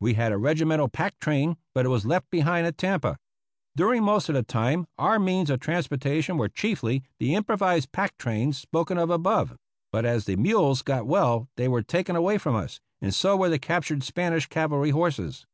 We 0.00 0.12
had 0.12 0.32
a 0.32 0.36
regimental 0.36 0.90
pack 0.90 1.18
train, 1.18 1.56
but 1.74 1.86
it 1.86 1.88
was 1.88 2.04
left 2.04 2.28
behind 2.28 2.66
at 2.66 2.76
Tampa. 2.76 3.16
During 3.74 4.02
most 4.04 4.28
of 4.28 4.34
the 4.34 4.42
time 4.42 4.86
our 4.98 5.18
means 5.18 5.48
of 5.48 5.60
transportation 5.60 6.36
were 6.36 6.50
chiefly 6.50 7.04
the 7.18 7.34
improvised 7.34 7.90
pack 7.90 8.18
trains 8.18 8.58
spoken 8.58 8.98
of 8.98 9.08
above; 9.08 9.56
but 9.90 10.04
as 10.04 10.26
the 10.26 10.36
mules 10.36 10.82
got 10.82 11.06
well 11.06 11.48
they 11.56 11.68
were 11.68 11.82
taken 11.82 12.14
away 12.16 12.36
from 12.36 12.54
us, 12.54 12.80
and 13.00 13.14
so 13.14 13.34
were 13.34 13.48
the 13.48 13.58
captured 13.58 14.02
Spanish 14.02 14.46
cavalry 14.46 14.90
horses. 14.90 15.46